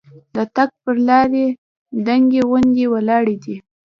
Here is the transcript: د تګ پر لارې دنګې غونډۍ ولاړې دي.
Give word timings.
د 0.35 0.37
تګ 0.55 0.69
پر 0.83 0.95
لارې 1.07 1.45
دنګې 2.07 2.41
غونډۍ 2.49 2.83
ولاړې 2.89 3.35
دي. 3.43 3.55